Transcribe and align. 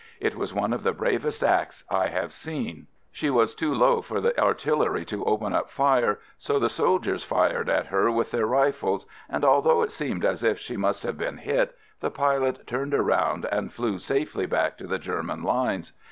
It 0.19 0.35
was 0.35 0.51
one 0.51 0.73
of 0.73 0.81
the 0.81 0.93
bravest 0.93 1.43
acts 1.43 1.83
I 1.87 2.07
have 2.07 2.33
seen. 2.33 2.87
She 3.11 3.29
was 3.29 3.53
too 3.53 3.71
low 3.71 4.01
for 4.01 4.19
the 4.19 4.35
artillery 4.41 5.05
to 5.05 5.23
open 5.25 5.53
up 5.53 5.69
fire, 5.69 6.19
so 6.39 6.57
the 6.57 6.69
soldiers 6.69 7.23
fired 7.23 7.69
at 7.69 7.85
her 7.85 8.09
with 8.09 8.31
their 8.31 8.47
rifles, 8.47 9.05
and 9.29 9.45
although 9.45 9.83
it 9.83 9.91
seemed 9.91 10.25
as 10.25 10.41
if 10.43 10.57
she 10.57 10.75
must 10.75 11.03
have 11.03 11.19
been 11.19 11.37
hit, 11.37 11.77
the 11.99 12.09
pilot 12.09 12.65
turned 12.65 12.93
110 12.93 12.99
AMERICAN 12.99 13.13
AMBULANCE 13.13 13.45
around 13.45 13.45
and 13.63 13.71
flew 13.73 13.99
safely 13.99 14.47
back 14.47 14.75
to 14.79 14.87
the 14.87 14.97
Ger 14.97 15.21
man 15.21 15.43
lines. 15.43 15.93